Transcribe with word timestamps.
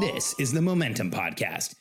This 0.00 0.34
is 0.38 0.52
the 0.52 0.62
Momentum 0.62 1.10
Podcast. 1.10 1.74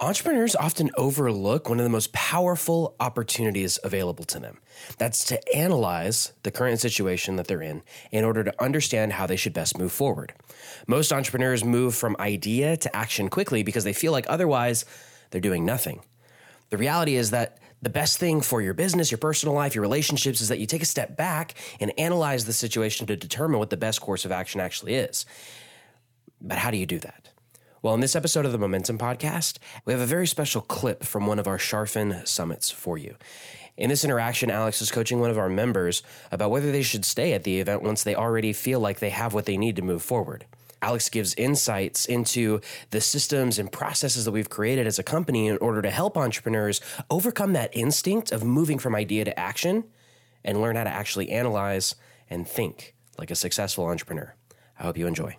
Entrepreneurs 0.00 0.56
often 0.56 0.90
overlook 0.96 1.68
one 1.68 1.78
of 1.78 1.84
the 1.84 1.90
most 1.90 2.12
powerful 2.12 2.96
opportunities 3.00 3.78
available 3.84 4.24
to 4.24 4.38
them. 4.38 4.58
That's 4.98 5.24
to 5.26 5.56
analyze 5.56 6.32
the 6.42 6.50
current 6.50 6.80
situation 6.80 7.36
that 7.36 7.46
they're 7.46 7.62
in 7.62 7.82
in 8.10 8.24
order 8.24 8.42
to 8.44 8.62
understand 8.62 9.12
how 9.12 9.26
they 9.26 9.36
should 9.36 9.52
best 9.52 9.78
move 9.78 9.92
forward. 9.92 10.34
Most 10.86 11.12
entrepreneurs 11.12 11.64
move 11.64 11.94
from 11.94 12.16
idea 12.18 12.76
to 12.76 12.96
action 12.96 13.28
quickly 13.28 13.62
because 13.62 13.84
they 13.84 13.92
feel 13.92 14.12
like 14.12 14.26
otherwise 14.28 14.84
they're 15.30 15.40
doing 15.40 15.64
nothing. 15.64 16.02
The 16.70 16.76
reality 16.76 17.16
is 17.16 17.30
that 17.30 17.58
the 17.82 17.90
best 17.90 18.18
thing 18.18 18.40
for 18.40 18.60
your 18.60 18.74
business, 18.74 19.10
your 19.10 19.18
personal 19.18 19.54
life, 19.54 19.74
your 19.74 19.82
relationships 19.82 20.40
is 20.40 20.48
that 20.48 20.58
you 20.58 20.66
take 20.66 20.82
a 20.82 20.86
step 20.86 21.16
back 21.16 21.54
and 21.80 21.92
analyze 21.98 22.46
the 22.46 22.52
situation 22.52 23.06
to 23.06 23.16
determine 23.16 23.58
what 23.58 23.70
the 23.70 23.76
best 23.76 24.00
course 24.00 24.24
of 24.24 24.32
action 24.32 24.60
actually 24.60 24.94
is. 24.94 25.26
But 26.44 26.58
how 26.58 26.70
do 26.70 26.76
you 26.76 26.84
do 26.84 26.98
that? 26.98 27.30
Well, 27.80 27.94
in 27.94 28.00
this 28.00 28.14
episode 28.14 28.44
of 28.44 28.52
the 28.52 28.58
Momentum 28.58 28.98
Podcast, 28.98 29.56
we 29.86 29.94
have 29.94 30.02
a 30.02 30.06
very 30.06 30.26
special 30.26 30.60
clip 30.60 31.02
from 31.02 31.26
one 31.26 31.38
of 31.38 31.46
our 31.46 31.56
Charfen 31.56 32.26
summits 32.28 32.70
for 32.70 32.98
you. 32.98 33.16
In 33.78 33.88
this 33.88 34.04
interaction, 34.04 34.50
Alex 34.50 34.82
is 34.82 34.92
coaching 34.92 35.20
one 35.20 35.30
of 35.30 35.38
our 35.38 35.48
members 35.48 36.02
about 36.30 36.50
whether 36.50 36.70
they 36.70 36.82
should 36.82 37.06
stay 37.06 37.32
at 37.32 37.44
the 37.44 37.60
event 37.60 37.82
once 37.82 38.02
they 38.02 38.14
already 38.14 38.52
feel 38.52 38.78
like 38.78 39.00
they 39.00 39.10
have 39.10 39.32
what 39.32 39.46
they 39.46 39.56
need 39.56 39.76
to 39.76 39.82
move 39.82 40.02
forward. 40.02 40.44
Alex 40.82 41.08
gives 41.08 41.34
insights 41.34 42.04
into 42.04 42.60
the 42.90 43.00
systems 43.00 43.58
and 43.58 43.72
processes 43.72 44.26
that 44.26 44.32
we've 44.32 44.50
created 44.50 44.86
as 44.86 44.98
a 44.98 45.02
company 45.02 45.48
in 45.48 45.56
order 45.58 45.80
to 45.80 45.90
help 45.90 46.18
entrepreneurs 46.18 46.82
overcome 47.08 47.54
that 47.54 47.74
instinct 47.74 48.32
of 48.32 48.44
moving 48.44 48.78
from 48.78 48.94
idea 48.94 49.24
to 49.24 49.40
action 49.40 49.84
and 50.44 50.60
learn 50.60 50.76
how 50.76 50.84
to 50.84 50.90
actually 50.90 51.30
analyze 51.30 51.94
and 52.28 52.46
think 52.46 52.94
like 53.18 53.30
a 53.30 53.34
successful 53.34 53.86
entrepreneur. 53.86 54.34
I 54.78 54.82
hope 54.82 54.98
you 54.98 55.06
enjoy. 55.06 55.38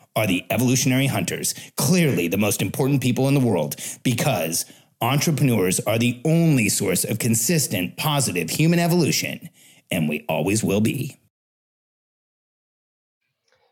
are 0.15 0.27
the 0.27 0.45
evolutionary 0.49 1.07
hunters, 1.07 1.53
clearly 1.77 2.27
the 2.27 2.37
most 2.37 2.61
important 2.61 3.01
people 3.01 3.27
in 3.27 3.33
the 3.33 3.39
world, 3.39 3.75
because 4.03 4.65
entrepreneurs 5.01 5.79
are 5.81 5.97
the 5.97 6.21
only 6.25 6.69
source 6.69 7.03
of 7.03 7.19
consistent, 7.19 7.97
positive 7.97 8.49
human 8.49 8.79
evolution, 8.79 9.49
and 9.89 10.07
we 10.07 10.25
always 10.27 10.63
will 10.63 10.81
be. 10.81 11.17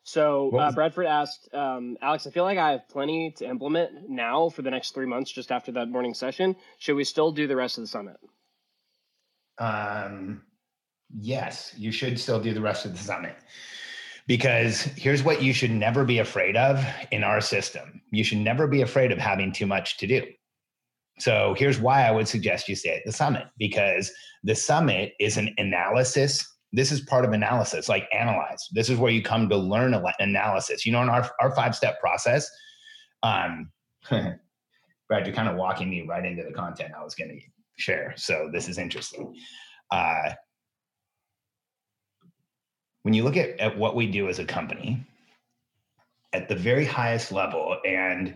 So 0.03 0.57
uh, 0.57 0.71
Bradford 0.71 1.05
asked, 1.05 1.53
um, 1.53 1.95
Alex, 2.01 2.25
I 2.25 2.31
feel 2.31 2.43
like 2.43 2.57
I 2.57 2.71
have 2.71 2.89
plenty 2.89 3.29
to 3.37 3.45
implement 3.45 4.09
now 4.09 4.49
for 4.49 4.63
the 4.63 4.71
next 4.71 4.95
three 4.95 5.05
months 5.05 5.29
just 5.29 5.51
after 5.51 5.71
that 5.73 5.89
morning 5.89 6.15
session. 6.15 6.55
Should 6.79 6.95
we 6.95 7.03
still 7.03 7.31
do 7.31 7.45
the 7.45 7.55
rest 7.55 7.77
of 7.77 7.83
the 7.83 7.87
summit? 7.87 8.17
Um, 9.59 10.41
yes, 11.15 11.75
you 11.77 11.91
should 11.91 12.19
still 12.19 12.39
do 12.39 12.55
the 12.55 12.61
rest 12.61 12.85
of 12.85 12.93
the 12.93 13.03
summit 13.03 13.35
because 14.29 14.81
here's 14.81 15.23
what 15.23 15.41
you 15.41 15.51
should 15.51 15.71
never 15.71 16.05
be 16.05 16.19
afraid 16.19 16.55
of 16.55 16.85
in 17.09 17.23
our 17.23 17.41
system. 17.41 17.99
You 18.11 18.23
should 18.23 18.37
never 18.37 18.67
be 18.67 18.83
afraid 18.83 19.11
of 19.11 19.17
having 19.17 19.51
too 19.51 19.65
much 19.65 19.97
to 19.97 20.05
do. 20.05 20.23
So 21.17 21.55
here's 21.57 21.79
why 21.79 22.03
i 22.03 22.11
would 22.11 22.27
suggest 22.27 22.69
you 22.69 22.75
stay 22.75 22.95
at 22.95 23.01
the 23.05 23.11
summit 23.11 23.47
because 23.57 24.11
the 24.43 24.53
summit 24.53 25.13
is 25.19 25.37
an 25.37 25.53
analysis. 25.57 26.47
This 26.71 26.91
is 26.91 27.01
part 27.01 27.25
of 27.25 27.33
analysis 27.33 27.89
like 27.89 28.07
analyze. 28.13 28.69
This 28.71 28.87
is 28.87 28.99
where 28.99 29.11
you 29.11 29.23
come 29.23 29.49
to 29.49 29.57
learn 29.57 29.99
analysis. 30.19 30.85
You 30.85 30.91
know 30.91 31.01
in 31.01 31.09
our, 31.09 31.29
our 31.41 31.53
five 31.55 31.75
step 31.75 31.99
process 31.99 32.47
um 33.23 33.71
brad 34.09 35.25
you're 35.25 35.35
kind 35.35 35.49
of 35.49 35.57
walking 35.57 35.89
me 35.89 36.05
right 36.07 36.23
into 36.23 36.43
the 36.43 36.53
content 36.53 36.93
i 36.97 37.03
was 37.03 37.15
going 37.15 37.31
to 37.31 37.39
share. 37.77 38.13
So 38.15 38.47
this 38.53 38.69
is 38.69 38.77
interesting. 38.77 39.35
Uh 39.89 40.33
when 43.03 43.13
you 43.13 43.23
look 43.23 43.37
at, 43.37 43.59
at 43.59 43.77
what 43.77 43.95
we 43.95 44.07
do 44.07 44.27
as 44.29 44.39
a 44.39 44.45
company 44.45 45.05
at 46.33 46.47
the 46.47 46.55
very 46.55 46.85
highest 46.85 47.31
level, 47.31 47.77
and 47.85 48.35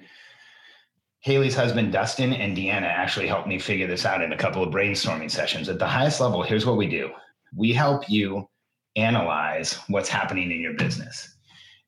Haley's 1.19 1.56
husband, 1.56 1.91
Dustin, 1.94 2.34
and 2.34 2.57
Deanna 2.57 2.84
actually 2.84 3.28
helped 3.28 3.47
me 3.47 3.59
figure 3.59 3.88
this 3.88 4.06
out 4.06 4.22
in 4.22 4.34
a 4.34 4.38
couple 4.38 4.63
of 4.63 4.73
brainstorming 4.73 5.29
sessions. 5.29 5.69
At 5.69 5.79
the 5.79 5.88
highest 5.88 6.19
level, 6.19 6.41
here's 6.41 6.66
what 6.66 6.78
we 6.78 6.88
do 6.88 7.12
we 7.56 7.72
help 7.72 8.09
you 8.09 8.50
analyze 8.96 9.78
what's 9.88 10.09
happening 10.09 10.52
in 10.52 10.59
your 10.59 10.73
business. 10.73 11.35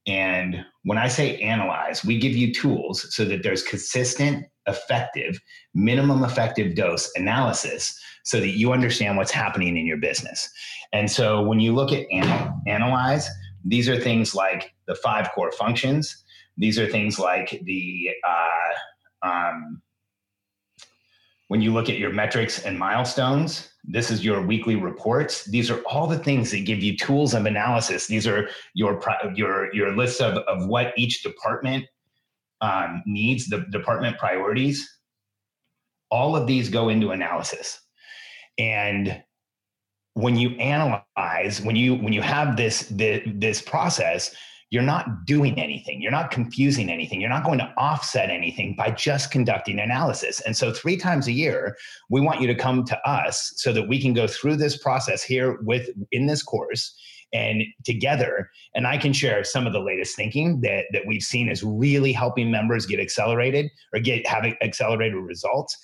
And 0.08 0.64
when 0.84 1.00
I 1.00 1.08
say 1.08 1.40
analyze, 1.40 2.06
we 2.06 2.20
give 2.20 2.34
you 2.34 2.54
tools 2.54 3.14
so 3.16 3.26
that 3.26 3.42
there's 3.42 3.64
consistent, 3.64 4.46
effective, 4.68 5.40
minimum 5.74 6.24
effective 6.24 6.76
dose 6.76 7.12
analysis 7.16 8.00
so 8.24 8.40
that 8.40 8.58
you 8.58 8.74
understand 8.74 9.18
what's 9.18 9.32
happening 9.32 9.78
in 9.78 9.86
your 9.86 9.98
business. 9.98 10.50
And 10.94 11.10
so 11.10 11.44
when 11.44 11.60
you 11.60 11.74
look 11.74 11.92
at 11.92 12.06
anal- 12.12 12.60
analyze, 12.68 13.30
these 13.64 13.90
are 13.90 14.00
things 14.00 14.34
like 14.34 14.74
the 14.88 14.96
five 14.96 15.30
core 15.34 15.52
functions. 15.52 16.24
These 16.58 16.80
are 16.80 16.88
things 16.88 17.20
like 17.20 17.60
the 17.64 18.10
uh, 18.28 19.28
um, 19.28 19.82
when 21.48 21.62
you 21.62 21.72
look 21.72 21.90
at 21.90 21.98
your 21.98 22.12
metrics 22.12 22.66
and 22.66 22.78
milestones, 22.78 23.70
this 23.84 24.10
is 24.10 24.26
your 24.26 24.42
weekly 24.42 24.76
reports. 24.76 25.46
These 25.46 25.70
are 25.70 25.80
all 25.82 26.08
the 26.08 26.18
things 26.18 26.50
that 26.52 26.66
give 26.66 26.82
you 26.82 26.98
tools 26.98 27.34
of 27.34 27.46
analysis. 27.46 28.08
These 28.08 28.26
are 28.26 28.50
your 28.74 29.00
your 29.36 29.74
your 29.74 29.96
list 29.96 30.22
of, 30.22 30.38
of 30.38 30.68
what 30.68 30.94
each 30.98 31.22
department 31.22 31.86
um, 32.62 33.04
needs, 33.06 33.48
the 33.48 33.66
department 33.72 34.18
priorities. 34.18 34.88
All 36.12 36.36
of 36.36 36.48
these 36.48 36.70
go 36.70 36.90
into 36.90 37.12
analysis. 37.12 37.80
And 38.58 39.22
when 40.14 40.38
you 40.38 40.52
analyze, 40.52 41.62
when 41.62 41.76
you 41.76 41.96
when 41.96 42.14
you 42.14 42.22
have 42.22 42.56
this 42.56 42.88
this, 42.92 43.22
this 43.26 43.62
process, 43.62 44.34
you're 44.72 44.82
not 44.84 45.26
doing 45.26 45.60
anything. 45.60 46.02
You're 46.02 46.12
not 46.12 46.32
confusing 46.32 46.90
anything. 46.90 47.22
You're 47.22 47.30
not 47.30 47.44
going 47.44 47.60
to 47.60 47.74
offset 47.78 48.30
anything 48.30 48.76
by 48.76 48.92
just 48.92 49.32
conducting 49.32 49.80
analysis. 49.80 50.42
And 50.42 50.56
so, 50.56 50.72
three 50.74 50.98
times 50.98 51.28
a 51.28 51.32
year, 51.32 51.76
we 52.10 52.22
want 52.22 52.42
you 52.42 52.48
to 52.48 52.56
come 52.56 52.84
to 52.86 53.10
us 53.10 53.54
so 53.58 53.74
that 53.74 53.88
we 53.88 54.02
can 54.02 54.14
go 54.14 54.28
through 54.28 54.56
this 54.56 54.78
process 54.78 55.22
here 55.24 55.60
with 55.62 55.90
in 56.12 56.28
this 56.28 56.42
course 56.42 56.96
and 57.36 57.64
together. 57.84 58.50
And 58.74 58.88
I 58.88 58.98
can 58.98 59.12
share 59.12 59.44
some 59.44 59.68
of 59.68 59.74
the 59.74 59.80
latest 59.80 60.16
thinking 60.16 60.62
that 60.62 60.86
that 60.94 61.04
we've 61.06 61.22
seen 61.22 61.50
is 61.50 61.64
really 61.64 62.14
helping 62.14 62.50
members 62.50 62.86
get 62.86 63.00
accelerated 63.00 63.70
or 63.94 64.00
get 64.00 64.26
having 64.26 64.56
accelerated 64.62 65.18
results. 65.18 65.78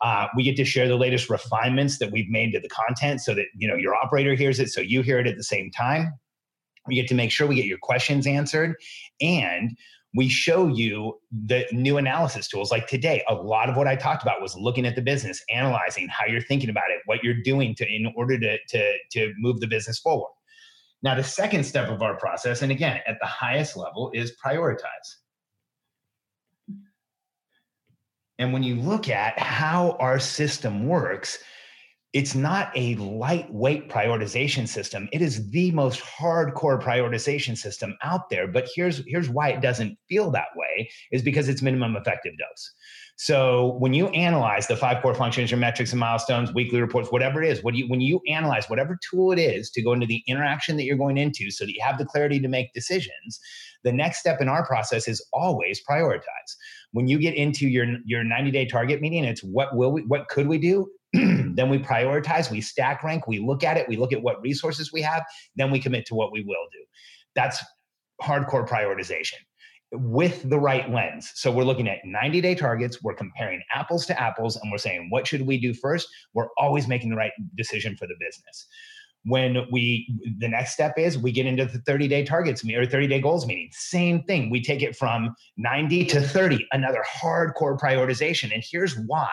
Uh, 0.00 0.26
we 0.36 0.42
get 0.42 0.56
to 0.56 0.64
share 0.64 0.88
the 0.88 0.96
latest 0.96 1.30
refinements 1.30 1.98
that 1.98 2.10
we've 2.10 2.28
made 2.28 2.52
to 2.52 2.60
the 2.60 2.68
content 2.68 3.20
so 3.20 3.34
that 3.34 3.46
you 3.56 3.68
know 3.68 3.76
your 3.76 3.94
operator 3.94 4.34
hears 4.34 4.58
it 4.60 4.68
so 4.68 4.80
you 4.80 5.02
hear 5.02 5.18
it 5.18 5.26
at 5.26 5.36
the 5.36 5.44
same 5.44 5.70
time 5.70 6.12
we 6.88 6.96
get 6.96 7.06
to 7.06 7.14
make 7.14 7.30
sure 7.30 7.46
we 7.46 7.54
get 7.54 7.66
your 7.66 7.78
questions 7.82 8.26
answered 8.26 8.74
and 9.20 9.70
we 10.14 10.28
show 10.28 10.66
you 10.66 11.18
the 11.46 11.64
new 11.70 11.98
analysis 11.98 12.48
tools 12.48 12.72
like 12.72 12.88
today 12.88 13.22
a 13.28 13.34
lot 13.34 13.68
of 13.70 13.76
what 13.76 13.86
i 13.86 13.94
talked 13.94 14.24
about 14.24 14.42
was 14.42 14.56
looking 14.56 14.84
at 14.84 14.96
the 14.96 15.02
business 15.02 15.40
analyzing 15.54 16.08
how 16.08 16.26
you're 16.26 16.42
thinking 16.42 16.68
about 16.68 16.90
it 16.90 17.00
what 17.06 17.22
you're 17.22 17.40
doing 17.44 17.72
to 17.72 17.86
in 17.86 18.12
order 18.16 18.36
to 18.38 18.58
to 18.68 18.92
to 19.12 19.32
move 19.38 19.60
the 19.60 19.68
business 19.68 20.00
forward 20.00 20.32
now 21.02 21.14
the 21.14 21.24
second 21.24 21.64
step 21.64 21.88
of 21.88 22.02
our 22.02 22.16
process 22.16 22.62
and 22.62 22.70
again 22.70 23.00
at 23.06 23.18
the 23.20 23.26
highest 23.26 23.76
level 23.76 24.10
is 24.14 24.36
prioritize. 24.44 25.16
And 28.38 28.52
when 28.52 28.62
you 28.62 28.76
look 28.76 29.08
at 29.08 29.38
how 29.38 29.92
our 30.00 30.18
system 30.18 30.86
works, 30.86 31.38
it's 32.12 32.34
not 32.34 32.70
a 32.76 32.94
lightweight 32.96 33.88
prioritization 33.88 34.68
system. 34.68 35.08
It 35.12 35.22
is 35.22 35.48
the 35.50 35.70
most 35.70 36.00
hardcore 36.00 36.80
prioritization 36.80 37.56
system 37.56 37.96
out 38.02 38.28
there. 38.28 38.46
But 38.46 38.68
here's 38.74 39.02
here's 39.06 39.30
why 39.30 39.48
it 39.48 39.62
doesn't 39.62 39.96
feel 40.08 40.30
that 40.32 40.48
way 40.54 40.90
is 41.10 41.22
because 41.22 41.48
it's 41.48 41.62
minimum 41.62 41.96
effective 41.96 42.34
dose. 42.38 42.72
So 43.16 43.76
when 43.78 43.94
you 43.94 44.08
analyze 44.08 44.66
the 44.66 44.76
five 44.76 45.02
core 45.02 45.14
functions 45.14 45.50
your 45.50 45.60
metrics 45.60 45.92
and 45.92 46.00
milestones 46.00 46.52
weekly 46.52 46.80
reports 46.80 47.10
whatever 47.10 47.42
it 47.42 47.48
is 47.48 47.62
what 47.62 47.74
you 47.74 47.86
when 47.88 48.00
you 48.00 48.20
analyze 48.28 48.68
whatever 48.68 48.98
tool 49.08 49.32
it 49.32 49.38
is 49.38 49.70
to 49.70 49.82
go 49.82 49.92
into 49.92 50.06
the 50.06 50.22
interaction 50.26 50.76
that 50.76 50.84
you're 50.84 50.96
going 50.96 51.18
into 51.18 51.50
so 51.50 51.64
that 51.64 51.72
you 51.72 51.80
have 51.82 51.98
the 51.98 52.06
clarity 52.06 52.40
to 52.40 52.48
make 52.48 52.72
decisions 52.72 53.38
the 53.84 53.92
next 53.92 54.18
step 54.18 54.40
in 54.40 54.48
our 54.48 54.66
process 54.66 55.08
is 55.08 55.24
always 55.32 55.80
prioritize. 55.88 56.56
When 56.92 57.08
you 57.08 57.18
get 57.18 57.34
into 57.34 57.68
your 57.68 57.86
your 58.04 58.24
90 58.24 58.50
day 58.50 58.66
target 58.66 59.00
meeting 59.00 59.24
it's 59.24 59.42
what 59.42 59.76
will 59.76 59.92
we 59.92 60.02
what 60.02 60.28
could 60.28 60.48
we 60.48 60.58
do 60.58 60.88
then 61.56 61.68
we 61.68 61.78
prioritize, 61.78 62.50
we 62.50 62.60
stack 62.60 63.02
rank, 63.02 63.26
we 63.26 63.38
look 63.38 63.64
at 63.64 63.76
it, 63.76 63.88
we 63.88 63.96
look 63.96 64.12
at 64.12 64.22
what 64.22 64.40
resources 64.42 64.92
we 64.92 65.02
have, 65.02 65.24
then 65.56 65.70
we 65.70 65.78
commit 65.78 66.06
to 66.06 66.14
what 66.14 66.32
we 66.32 66.42
will 66.42 66.66
do. 66.72 66.78
That's 67.34 67.62
hardcore 68.22 68.68
prioritization 68.68 69.38
with 69.92 70.48
the 70.48 70.58
right 70.58 70.90
lens. 70.90 71.30
So 71.34 71.52
we're 71.52 71.64
looking 71.64 71.88
at 71.88 71.98
90 72.04 72.40
day 72.40 72.54
targets, 72.54 73.02
we're 73.02 73.14
comparing 73.14 73.62
apples 73.74 74.06
to 74.06 74.20
apples, 74.20 74.56
and 74.56 74.70
we're 74.72 74.78
saying, 74.78 75.08
what 75.10 75.26
should 75.26 75.46
we 75.46 75.60
do 75.60 75.74
first? 75.74 76.08
We're 76.32 76.48
always 76.56 76.88
making 76.88 77.10
the 77.10 77.16
right 77.16 77.32
decision 77.56 77.96
for 77.96 78.06
the 78.06 78.14
business 78.18 78.66
when 79.24 79.66
we 79.70 80.12
the 80.38 80.48
next 80.48 80.72
step 80.72 80.94
is 80.98 81.16
we 81.16 81.30
get 81.30 81.46
into 81.46 81.64
the 81.64 81.78
30 81.78 82.08
day 82.08 82.24
targets 82.24 82.64
or 82.64 82.86
30 82.86 83.06
day 83.06 83.20
goals 83.20 83.46
meeting. 83.46 83.68
Same 83.72 84.22
thing. 84.24 84.50
We 84.50 84.62
take 84.62 84.82
it 84.82 84.96
from 84.96 85.34
90 85.56 86.06
to 86.06 86.20
30 86.20 86.66
another 86.72 87.04
hardcore 87.22 87.78
prioritization. 87.78 88.52
And 88.52 88.64
here's 88.68 88.96
why 89.06 89.30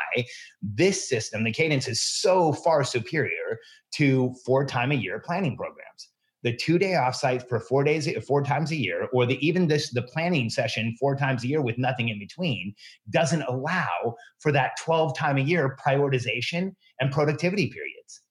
this 0.62 1.09
system 1.09 1.44
the 1.44 1.51
cadence 1.51 1.88
is 1.88 2.01
so 2.01 2.53
far 2.53 2.83
superior 2.83 3.59
to 3.95 4.33
four 4.45 4.65
time 4.65 4.91
a 4.91 4.95
year 4.95 5.19
planning 5.19 5.57
programs. 5.57 6.09
The 6.41 6.56
two 6.56 6.77
day 6.77 6.91
offsite 6.91 7.50
for 7.50 7.59
four 7.59 7.83
days 7.83 8.07
four 8.25 8.44
times 8.44 8.71
a 8.71 8.75
year 8.75 9.09
or 9.12 9.25
the 9.25 9.45
even 9.45 9.68
this 9.68 9.91
the 9.91 10.03
planning 10.03 10.50
session 10.50 10.95
four 11.00 11.15
times 11.15 11.44
a 11.44 11.47
year 11.47 11.62
with 11.62 11.77
nothing 11.80 12.09
in 12.09 12.19
between 12.19 12.75
doesn't 13.09 13.41
allow 13.41 14.15
for 14.38 14.51
that 14.51 14.77
12 14.80 15.18
time 15.18 15.38
a 15.38 15.41
year 15.41 15.75
prioritization 15.86 16.75
and 17.01 17.12
productivity 17.12 17.69
periods 17.69 18.21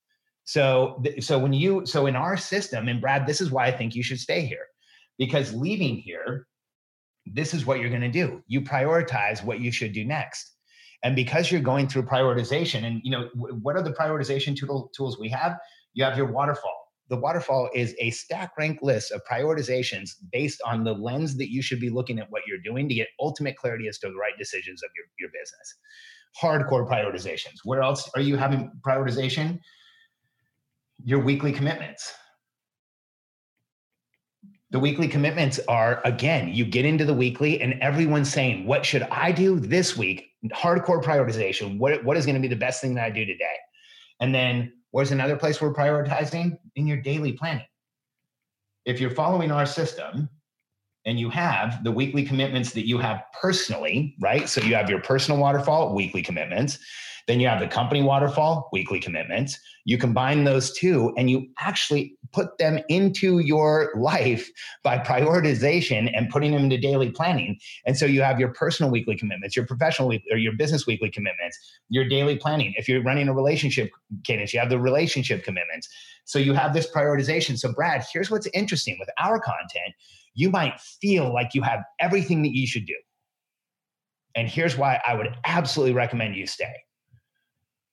so, 0.49 1.03
so 1.21 1.39
when 1.39 1.53
you, 1.53 1.85
so 1.85 2.07
in 2.07 2.17
our 2.17 2.39
system, 2.39 2.89
and 2.89 3.03
Brad, 3.03 3.27
this 3.27 3.43
is 3.43 3.51
why 3.51 3.67
I 3.67 3.71
think 3.71 3.95
you 3.95 4.03
should 4.03 4.19
stay 4.19 4.47
here, 4.47 4.65
because 5.19 5.53
leaving 5.53 5.99
here, 5.99 6.47
this 7.27 7.53
is 7.53 7.67
what 7.67 7.81
you're 7.81 7.91
going 7.91 8.01
to 8.01 8.09
do. 8.09 8.43
You 8.47 8.63
prioritize 8.63 9.45
what 9.45 9.61
you 9.61 9.71
should 9.71 9.93
do 9.93 10.07
next, 10.07 10.55
and 11.05 11.15
because 11.15 11.53
you're 11.53 11.61
going 11.61 11.87
through 11.87 12.05
prioritization, 12.05 12.85
and 12.85 13.03
you 13.05 13.11
know 13.11 13.29
what 13.35 13.77
are 13.77 13.83
the 13.83 13.93
prioritization 13.93 14.57
tool, 14.57 14.91
tools 14.97 15.19
we 15.19 15.29
have? 15.29 15.59
You 15.93 16.03
have 16.05 16.17
your 16.17 16.33
waterfall. 16.33 16.83
The 17.11 17.19
waterfall 17.19 17.69
is 17.75 17.95
a 17.99 18.09
stack 18.09 18.53
rank 18.59 18.79
list 18.81 19.13
of 19.13 19.21
prioritizations 19.31 20.13
based 20.33 20.63
on 20.65 20.83
the 20.83 20.95
lens 20.95 21.37
that 21.37 21.53
you 21.53 21.61
should 21.61 21.79
be 21.79 21.91
looking 21.91 22.19
at 22.19 22.31
what 22.31 22.41
you're 22.47 22.63
doing 22.65 22.89
to 22.89 22.95
get 22.95 23.09
ultimate 23.21 23.59
clarity 23.59 23.87
as 23.87 23.99
to 23.99 24.09
the 24.09 24.17
right 24.17 24.39
decisions 24.39 24.83
of 24.83 24.89
your, 24.97 25.05
your 25.21 25.31
business. 25.39 25.75
Hardcore 26.41 26.89
prioritizations. 26.89 27.57
Where 27.65 27.83
else 27.83 28.09
are 28.15 28.23
you 28.23 28.39
having 28.39 28.73
prioritization? 28.87 29.59
Your 31.05 31.21
weekly 31.21 31.53
commitments. 31.53 32.13
The 34.71 34.79
weekly 34.79 35.09
commitments 35.09 35.59
are 35.67 36.03
again, 36.05 36.49
you 36.49 36.65
get 36.67 36.85
into 36.85 37.05
the 37.05 37.15
weekly 37.15 37.61
and 37.63 37.81
everyone's 37.81 38.31
saying, 38.31 38.67
What 38.67 38.85
should 38.85 39.03
I 39.05 39.33
do 39.33 39.59
this 39.59 39.97
week? 39.97 40.31
Hardcore 40.53 41.03
prioritization. 41.03 41.79
What, 41.79 42.05
what 42.05 42.17
is 42.17 42.27
going 42.27 42.35
to 42.35 42.41
be 42.41 42.49
the 42.49 42.57
best 42.57 42.83
thing 42.83 42.95
that 42.95 43.05
I 43.05 43.11
do 43.11 43.25
today? 43.25 43.57
And 44.21 44.35
then 44.35 44.73
where's 44.91 45.11
another 45.11 45.37
place 45.37 45.61
we're 45.61 45.73
prioritizing? 45.73 46.59
In 46.77 46.87
your 46.87 46.99
daily 46.99 47.33
planning. 47.33 47.67
If 48.85 49.01
you're 49.01 49.11
following 49.11 49.51
our 49.51 49.67
system 49.67 50.29
and 51.07 51.19
you 51.19 51.31
have 51.31 51.83
the 51.85 51.93
weekly 51.93 52.23
commitments 52.23 52.73
that 52.73 52.87
you 52.87 52.99
have 52.99 53.23
personally, 53.41 54.17
right? 54.21 54.49
So 54.49 54.61
you 54.61 54.75
have 54.75 54.91
your 54.91 55.01
personal 55.01 55.41
waterfall, 55.41 55.95
weekly 55.95 56.23
commitments. 56.23 56.79
Then 57.29 57.41
you 57.41 57.47
have 57.47 57.61
the 57.61 57.69
company 57.69 58.03
waterfall, 58.03 58.71
weekly 58.73 58.99
commitments. 58.99 59.61
You 59.85 59.99
combine 59.99 60.45
those 60.45 60.73
two 60.73 61.13
and 61.19 61.29
you 61.29 61.47
actually 61.59 62.17
put 62.33 62.57
them 62.57 62.81
into 62.89 63.41
your 63.41 63.93
life 63.95 64.51
by 64.83 64.99
prioritization 64.99 66.11
and 66.15 66.31
putting 66.31 66.53
them 66.53 66.65
into 66.65 66.79
daily 66.79 67.11
planning. 67.11 67.59
And 67.85 67.99
so 67.99 68.07
you 68.07 68.23
have 68.23 68.41
your 68.41 68.49
personal 68.55 68.91
weekly 68.91 69.15
commitments, 69.15 69.55
your 69.55 69.67
professional 69.67 70.09
week, 70.09 70.25
or 70.31 70.39
your 70.39 70.55
business 70.55 70.87
weekly 70.87 71.11
commitments, 71.11 71.59
your 71.91 72.09
daily 72.09 72.37
planning. 72.37 72.73
If 72.79 72.89
you're 72.89 73.03
running 73.03 73.29
a 73.29 73.35
relationship 73.35 73.91
cadence, 74.25 74.55
you 74.55 74.61
have 74.61 74.71
the 74.71 74.81
relationship 74.81 75.45
commitments. 75.45 75.87
So 76.25 76.39
you 76.39 76.55
have 76.55 76.73
this 76.73 76.91
prioritization. 76.91 77.59
So, 77.59 77.73
Brad, 77.75 78.07
here's 78.11 78.31
what's 78.31 78.49
interesting 78.55 78.97
with 78.99 79.11
our 79.19 79.39
content 79.39 79.95
you 80.35 80.51
might 80.51 80.81
feel 80.81 81.33
like 81.35 81.53
you 81.53 81.63
have 81.63 81.81
everything 81.99 82.43
that 82.43 82.55
you 82.55 82.67
should 82.67 82.87
do. 82.87 82.95
And 84.35 84.49
here's 84.49 84.79
why 84.79 85.01
I 85.05 85.15
would 85.15 85.35
absolutely 85.45 85.95
recommend 85.95 86.37
you 86.37 86.47
stay. 86.47 86.75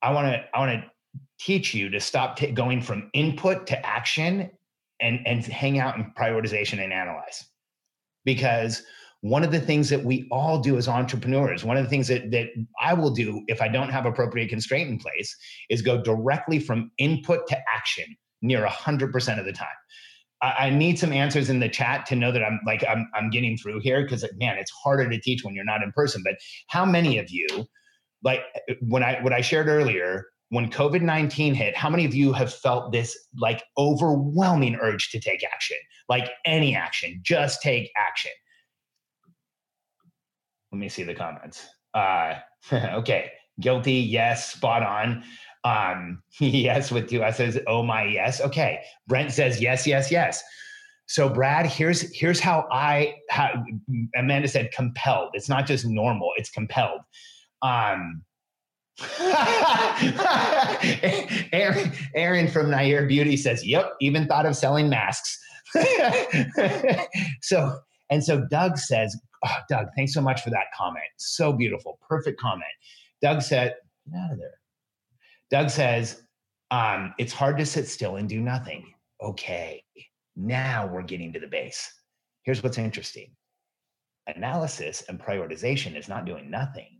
I 0.02 0.12
want 0.12 0.28
to 0.28 0.44
I 0.54 0.58
want 0.58 0.82
to 0.82 0.90
teach 1.38 1.74
you 1.74 1.90
to 1.90 2.00
stop 2.00 2.36
t- 2.36 2.50
going 2.50 2.80
from 2.80 3.10
input 3.12 3.66
to 3.68 3.86
action 3.86 4.50
and 5.00 5.26
and 5.26 5.44
hang 5.44 5.78
out 5.78 5.96
in 5.96 6.12
prioritization 6.18 6.82
and 6.82 6.92
analyze. 6.92 7.44
Because 8.24 8.82
one 9.20 9.42
of 9.42 9.50
the 9.50 9.60
things 9.60 9.88
that 9.88 10.04
we 10.04 10.28
all 10.30 10.60
do 10.60 10.76
as 10.76 10.88
entrepreneurs, 10.88 11.64
one 11.64 11.76
of 11.76 11.84
the 11.84 11.90
things 11.90 12.08
that 12.08 12.30
that 12.30 12.48
I 12.80 12.94
will 12.94 13.10
do 13.10 13.42
if 13.48 13.60
I 13.60 13.68
don't 13.68 13.90
have 13.90 14.06
appropriate 14.06 14.48
constraint 14.48 14.90
in 14.90 14.98
place 14.98 15.34
is 15.70 15.82
go 15.82 16.02
directly 16.02 16.58
from 16.58 16.90
input 16.98 17.46
to 17.48 17.58
action 17.74 18.04
near 18.42 18.64
100% 18.66 19.38
of 19.38 19.44
the 19.46 19.52
time. 19.52 19.68
I, 20.42 20.66
I 20.66 20.70
need 20.70 20.98
some 20.98 21.12
answers 21.12 21.48
in 21.48 21.60
the 21.60 21.68
chat 21.68 22.04
to 22.06 22.16
know 22.16 22.30
that 22.30 22.44
I'm 22.44 22.60
like 22.66 22.84
I'm 22.88 23.08
I'm 23.14 23.30
getting 23.30 23.56
through 23.56 23.80
here 23.80 24.02
because 24.02 24.24
man, 24.38 24.58
it's 24.58 24.70
harder 24.70 25.08
to 25.08 25.20
teach 25.20 25.44
when 25.44 25.54
you're 25.54 25.64
not 25.64 25.82
in 25.82 25.92
person. 25.92 26.22
But 26.24 26.34
how 26.68 26.84
many 26.84 27.18
of 27.18 27.30
you 27.30 27.46
like 28.26 28.40
when 28.80 29.04
I 29.04 29.20
what 29.22 29.32
I 29.32 29.40
shared 29.40 29.68
earlier, 29.68 30.26
when 30.48 30.68
COVID 30.68 31.00
19 31.00 31.54
hit, 31.54 31.76
how 31.76 31.88
many 31.88 32.04
of 32.04 32.12
you 32.12 32.32
have 32.32 32.52
felt 32.52 32.90
this 32.90 33.16
like 33.38 33.62
overwhelming 33.78 34.76
urge 34.82 35.10
to 35.10 35.20
take 35.20 35.44
action? 35.44 35.76
Like 36.08 36.28
any 36.44 36.74
action, 36.74 37.20
just 37.22 37.62
take 37.62 37.90
action. 37.96 38.32
Let 40.72 40.78
me 40.78 40.88
see 40.88 41.04
the 41.04 41.14
comments. 41.14 41.68
Uh, 41.94 42.34
okay, 42.72 43.30
guilty, 43.60 43.92
yes, 43.92 44.52
spot 44.52 44.82
on. 44.82 45.22
Um, 45.62 46.20
yes, 46.40 46.90
with 46.90 47.08
two 47.08 47.22
S's. 47.22 47.58
Oh 47.68 47.84
my, 47.84 48.02
yes. 48.02 48.40
Okay, 48.40 48.82
Brent 49.06 49.30
says 49.30 49.62
yes, 49.62 49.86
yes, 49.86 50.10
yes. 50.10 50.42
So 51.06 51.28
Brad, 51.28 51.66
here's 51.66 52.00
here's 52.12 52.40
how 52.40 52.66
I 52.72 53.14
how 53.30 53.64
Amanda 54.16 54.48
said 54.48 54.72
compelled. 54.72 55.30
It's 55.34 55.48
not 55.48 55.64
just 55.64 55.86
normal; 55.86 56.30
it's 56.36 56.50
compelled. 56.50 57.02
Um, 57.62 58.22
Aaron, 61.52 61.92
Aaron 62.14 62.48
from 62.48 62.70
Nair 62.70 63.06
Beauty 63.06 63.36
says, 63.36 63.66
"Yep, 63.66 63.92
even 64.00 64.26
thought 64.26 64.46
of 64.46 64.56
selling 64.56 64.88
masks." 64.88 65.38
so 67.42 67.78
and 68.08 68.24
so 68.24 68.46
Doug 68.50 68.78
says, 68.78 69.14
oh, 69.44 69.54
"Doug, 69.68 69.88
thanks 69.96 70.14
so 70.14 70.22
much 70.22 70.40
for 70.40 70.48
that 70.50 70.66
comment. 70.74 71.04
So 71.18 71.52
beautiful, 71.52 71.98
perfect 72.08 72.40
comment." 72.40 72.64
Doug 73.20 73.42
said, 73.42 73.74
"Get 74.10 74.18
out 74.18 74.32
of 74.32 74.38
there." 74.38 74.58
Doug 75.50 75.68
says, 75.68 76.22
um, 76.70 77.12
"It's 77.18 77.34
hard 77.34 77.58
to 77.58 77.66
sit 77.66 77.88
still 77.88 78.16
and 78.16 78.26
do 78.26 78.40
nothing." 78.40 78.94
Okay, 79.22 79.82
now 80.36 80.86
we're 80.86 81.02
getting 81.02 81.34
to 81.34 81.40
the 81.40 81.48
base. 81.48 81.92
Here's 82.44 82.62
what's 82.62 82.78
interesting: 82.78 83.30
analysis 84.26 85.02
and 85.10 85.20
prioritization 85.20 85.98
is 85.98 86.08
not 86.08 86.24
doing 86.24 86.50
nothing 86.50 86.95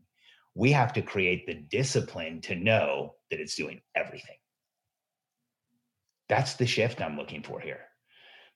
we 0.56 0.72
have 0.72 0.92
to 0.94 1.02
create 1.02 1.46
the 1.46 1.54
discipline 1.54 2.40
to 2.40 2.54
know 2.56 3.14
that 3.30 3.40
it's 3.40 3.54
doing 3.54 3.78
everything. 3.94 4.36
That's 6.30 6.54
the 6.54 6.66
shift 6.66 7.02
I'm 7.02 7.18
looking 7.18 7.42
for 7.42 7.60
here. 7.60 7.80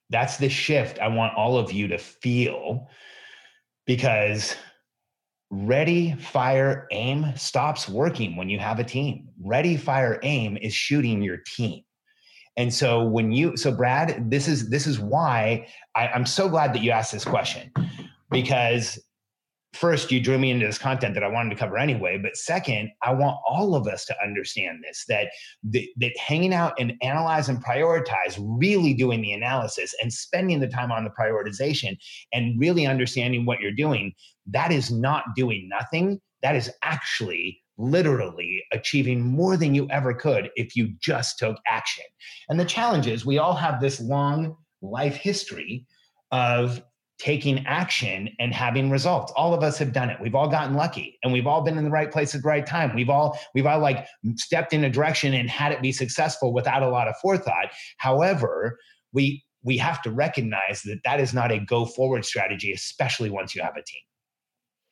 That's 0.08 0.38
the 0.38 0.48
shift 0.48 0.98
I 0.98 1.08
want 1.08 1.36
all 1.36 1.58
of 1.58 1.70
you 1.70 1.88
to 1.88 1.98
feel 1.98 2.88
because 3.86 4.56
ready, 5.50 6.14
fire, 6.14 6.88
aim 6.90 7.26
stops 7.36 7.86
working 7.86 8.34
when 8.34 8.48
you 8.48 8.58
have 8.58 8.80
a 8.80 8.84
team. 8.84 9.28
Ready, 9.38 9.76
fire, 9.76 10.18
aim 10.22 10.56
is 10.56 10.72
shooting 10.72 11.22
your 11.22 11.38
team. 11.46 11.82
And 12.56 12.72
so 12.72 13.04
when 13.04 13.30
you, 13.30 13.58
so 13.58 13.70
Brad, 13.72 14.30
this 14.30 14.48
is 14.48 14.70
this 14.70 14.86
is 14.86 14.98
why 14.98 15.68
I, 15.94 16.08
I'm 16.08 16.26
so 16.26 16.48
glad 16.48 16.72
that 16.74 16.82
you 16.82 16.90
asked 16.92 17.12
this 17.12 17.24
question 17.24 17.70
because 18.30 18.98
first 19.72 20.10
you 20.10 20.20
drew 20.20 20.38
me 20.38 20.50
into 20.50 20.66
this 20.66 20.78
content 20.78 21.14
that 21.14 21.22
I 21.22 21.28
wanted 21.28 21.50
to 21.50 21.56
cover 21.56 21.78
anyway. 21.78 22.18
But 22.18 22.36
second, 22.36 22.90
I 23.02 23.12
want 23.12 23.38
all 23.48 23.74
of 23.74 23.86
us 23.86 24.04
to 24.06 24.16
understand 24.22 24.82
this 24.82 25.04
that 25.08 25.28
that, 25.64 25.86
that 25.98 26.16
hanging 26.18 26.52
out 26.52 26.74
and 26.78 26.94
analyze 27.02 27.48
and 27.48 27.64
prioritize, 27.64 28.36
really 28.38 28.94
doing 28.94 29.22
the 29.22 29.32
analysis 29.32 29.94
and 30.02 30.12
spending 30.12 30.60
the 30.60 30.68
time 30.68 30.90
on 30.90 31.04
the 31.04 31.10
prioritization 31.10 31.96
and 32.32 32.58
really 32.58 32.86
understanding 32.86 33.46
what 33.46 33.60
you're 33.60 33.72
doing, 33.72 34.12
that 34.46 34.72
is 34.72 34.90
not 34.90 35.24
doing 35.36 35.68
nothing. 35.68 36.20
That 36.42 36.56
is 36.56 36.70
actually 36.82 37.62
literally 37.78 38.62
achieving 38.72 39.22
more 39.22 39.56
than 39.56 39.74
you 39.74 39.88
ever 39.90 40.12
could 40.12 40.50
if 40.56 40.76
you 40.76 40.92
just 41.00 41.38
took 41.38 41.56
action. 41.66 42.04
And 42.48 42.60
the 42.60 42.64
challenge 42.64 43.06
is 43.06 43.24
we 43.24 43.38
all 43.38 43.54
have 43.54 43.80
this 43.80 44.00
long 44.00 44.56
life 44.82 45.16
history 45.16 45.86
of 46.30 46.82
taking 47.20 47.66
action 47.66 48.30
and 48.38 48.54
having 48.54 48.90
results. 48.90 49.30
All 49.36 49.52
of 49.52 49.62
us 49.62 49.76
have 49.76 49.92
done 49.92 50.08
it. 50.08 50.18
We've 50.20 50.34
all 50.34 50.48
gotten 50.48 50.74
lucky 50.74 51.18
and 51.22 51.32
we've 51.32 51.46
all 51.46 51.60
been 51.60 51.76
in 51.76 51.84
the 51.84 51.90
right 51.90 52.10
place 52.10 52.34
at 52.34 52.42
the 52.42 52.48
right 52.48 52.66
time. 52.66 52.94
We've 52.94 53.10
all 53.10 53.38
we've 53.54 53.66
all 53.66 53.78
like 53.78 54.06
stepped 54.36 54.72
in 54.72 54.84
a 54.84 54.90
direction 54.90 55.34
and 55.34 55.48
had 55.48 55.70
it 55.70 55.82
be 55.82 55.92
successful 55.92 56.54
without 56.54 56.82
a 56.82 56.88
lot 56.88 57.08
of 57.08 57.14
forethought. 57.18 57.72
However, 57.98 58.78
we 59.12 59.44
we 59.62 59.76
have 59.76 60.00
to 60.02 60.10
recognize 60.10 60.80
that 60.86 61.00
that 61.04 61.20
is 61.20 61.34
not 61.34 61.52
a 61.52 61.58
go 61.58 61.84
forward 61.84 62.24
strategy 62.24 62.72
especially 62.72 63.28
once 63.28 63.54
you 63.54 63.62
have 63.62 63.76
a 63.76 63.82
team. 63.82 64.00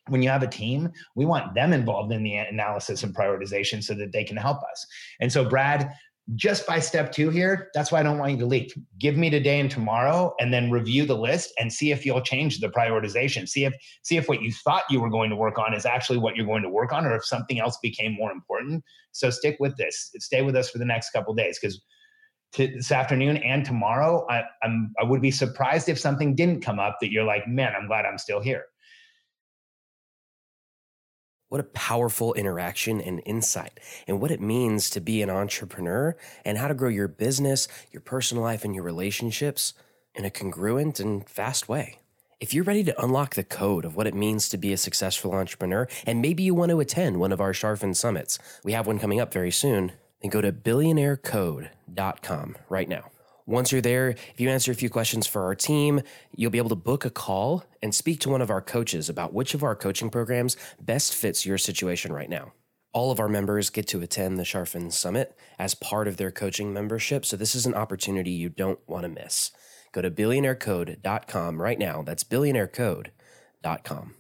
When 0.09 0.23
you 0.23 0.29
have 0.29 0.43
a 0.43 0.49
team, 0.49 0.91
we 1.17 1.25
want 1.25 1.55
them 1.55 1.73
involved 1.73 2.13
in 2.13 2.23
the 2.23 2.37
analysis 2.37 3.03
and 3.03 3.15
prioritization 3.15 3.83
so 3.83 3.95
that 3.95 4.13
they 4.13 4.25
can 4.25 4.37
help 4.37 4.59
us. 4.63 4.87
And 5.21 5.33
so 5.33 5.47
Brad 5.47 5.91
just 6.35 6.67
by 6.67 6.79
step 6.79 7.11
two 7.11 7.31
here, 7.31 7.71
that's 7.75 7.91
why 7.91 8.01
I 8.01 8.03
don't 8.03 8.19
want 8.19 8.33
you 8.33 8.39
to 8.39 8.47
leak. 8.47 8.73
Give 8.99 9.17
me 9.17 9.31
today 9.31 9.61
and 9.61 9.71
tomorrow, 9.71 10.35
and 10.39 10.53
then 10.53 10.71
review 10.71 11.07
the 11.07 11.17
list 11.17 11.53
and 11.59 11.73
see 11.73 11.91
if 11.91 12.05
you'll 12.05 12.21
change 12.21 12.61
the 12.61 12.69
prioritization. 12.69 13.49
See 13.49 13.65
if 13.65 13.75
see 14.03 14.17
if 14.17 14.29
what 14.29 14.43
you 14.43 14.53
thought 14.53 14.83
you 14.91 15.01
were 15.01 15.11
going 15.11 15.31
to 15.31 15.37
work 15.37 15.59
on 15.59 15.75
is 15.75 15.87
actually 15.87 16.19
what 16.19 16.37
you're 16.37 16.47
going 16.47 16.63
to 16.63 16.69
work 16.69 16.93
on, 16.93 17.07
or 17.07 17.17
if 17.17 17.25
something 17.25 17.59
else 17.61 17.79
became 17.83 18.13
more 18.13 18.31
important. 18.31 18.85
So 19.13 19.31
stick 19.31 19.57
with 19.59 19.77
this. 19.77 20.11
Stay 20.19 20.43
with 20.43 20.55
us 20.55 20.69
for 20.71 20.79
the 20.79 20.85
next 20.85 21.11
couple 21.11 21.35
days 21.35 21.59
because 21.59 21.81
this 22.57 22.93
afternoon 22.93 23.39
and 23.39 23.65
tomorrow, 23.65 24.27
I, 24.29 24.43
I'm 24.63 24.93
I 25.01 25.05
would 25.05 25.23
be 25.23 25.31
surprised 25.31 25.89
if 25.89 25.99
something 25.99 26.35
didn't 26.35 26.61
come 26.61 26.79
up 26.79 26.99
that 27.01 27.11
you're 27.11 27.25
like, 27.25 27.47
man, 27.49 27.73
I'm 27.79 27.87
glad 27.87 28.05
I'm 28.05 28.19
still 28.19 28.41
here. 28.41 28.65
What 31.49 31.61
a 31.61 31.65
powerful 31.65 32.35
interaction 32.35 33.01
and 33.01 33.23
insight, 33.25 33.81
and 34.07 34.21
what 34.21 34.31
it 34.31 34.41
means 34.41 34.91
to 34.91 35.01
be 35.01 35.23
an 35.23 35.31
entrepreneur, 35.31 36.15
and 36.45 36.59
how 36.59 36.69
to 36.69 36.75
grow 36.75 36.91
your 36.91 37.09
business, 37.09 37.69
your 37.91 38.03
personal 38.03 38.45
life, 38.45 38.65
and 38.65 38.75
your 38.75 38.85
relationships 38.85 39.73
in 40.15 40.27
a 40.27 40.31
congruent 40.31 41.01
and 41.01 41.29
fast 41.29 41.69
way. 41.69 42.01
If 42.41 42.55
you're 42.55 42.65
ready 42.65 42.85
to 42.85 43.03
unlock 43.03 43.35
the 43.35 43.43
code 43.43 43.85
of 43.85 43.97
what 43.97 44.07
it 44.07 44.15
means 44.15 44.49
to 44.51 44.59
be 44.59 44.73
a 44.73 44.77
successful 44.77 45.33
entrepreneur, 45.33 45.89
and 46.07 46.21
maybe 46.21 46.43
you 46.43 46.55
want 46.55 46.71
to 46.71 46.81
attend 46.81 47.19
one 47.19 47.33
of 47.33 47.41
our 47.41 47.53
Charfen 47.53 47.97
summits, 47.97 48.39
we 48.63 48.73
have 48.73 48.87
one 48.87 48.99
coming 48.99 49.19
up 49.19 49.33
very 49.33 49.51
soon, 49.51 49.93
then 50.21 50.31
go 50.31 50.41
to 50.41 50.53
billionairecode.com 50.53 52.57
right 52.69 52.89
now. 52.89 53.11
Once 53.49 53.73
you're 53.73 53.81
there, 53.81 54.11
if 54.11 54.35
you 54.37 54.51
answer 54.51 54.71
a 54.71 54.75
few 54.75 54.91
questions 54.91 55.27
for 55.27 55.45
our 55.45 55.55
team, 55.55 56.03
you'll 56.37 56.51
be 56.51 56.59
able 56.59 56.69
to 56.69 56.77
book 56.77 57.07
a 57.07 57.11
call 57.11 57.65
and 57.83 57.95
speak 57.95 58.21
to 58.21 58.29
one 58.29 58.43
of 58.43 58.51
our 58.51 58.61
coaches 58.61 59.09
about 59.09 59.33
which 59.33 59.55
of 59.55 59.63
our 59.63 59.75
coaching 59.75 60.11
programs 60.11 60.55
best 60.79 61.15
fits 61.15 61.47
your 61.47 61.57
situation 61.57 62.13
right 62.13 62.29
now. 62.29 62.53
All 62.93 63.11
of 63.11 63.19
our 63.19 63.29
members 63.29 63.71
get 63.71 63.87
to 63.89 64.03
attend 64.03 64.39
the 64.39 64.43
Charfen 64.43 64.93
Summit 64.93 65.35
as 65.59 65.75
part 65.75 66.09
of 66.09 66.19
their 66.19 66.31
coaching 66.31 66.75
membership, 66.75 67.25
so 67.25 67.39
this 67.39 67.55
is 67.55 67.65
an 67.65 67.73
opportunity 67.73 68.33
you 68.33 68.51
don't 68.51 68.87
want 68.87 69.05
to 69.05 69.09
miss. 69.09 69.51
Go 69.93 70.03
to 70.03 70.11
billionairecode.com 70.11 71.63
right 71.63 71.79
now. 71.79 72.03
That's 72.03 72.25
billionairecode.com. 72.25 74.18